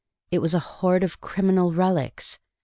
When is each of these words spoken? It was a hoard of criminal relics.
It 0.31 0.39
was 0.39 0.55
a 0.55 0.59
hoard 0.59 1.03
of 1.03 1.21
criminal 1.21 1.73
relics. 1.73 2.39